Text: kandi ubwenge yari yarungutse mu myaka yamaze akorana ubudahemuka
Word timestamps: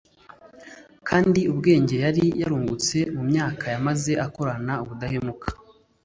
kandi 1.07 1.39
ubwenge 1.51 1.95
yari 2.05 2.23
yarungutse 2.41 2.97
mu 3.15 3.21
myaka 3.29 3.65
yamaze 3.73 4.11
akorana 4.25 4.73
ubudahemuka 4.83 5.47